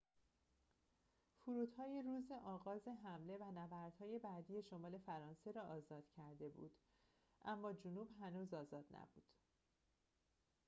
[1.43, 6.71] فرودهای روز آغاز حمله و نبردهای بعدی شمال فرانسه را آزاد کرده بود
[7.45, 9.23] اما جنوب هنوز آزاد نبود